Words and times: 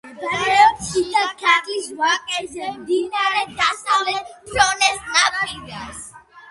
მდებარეობს 0.09 0.87
შიდა 0.93 1.25
ქართლის 1.41 1.89
ვაკეზე, 1.99 2.73
მდინარე 2.81 3.45
დასავლეთ 3.61 4.35
ფრონეს 4.51 5.09
ნაპირას. 5.15 6.07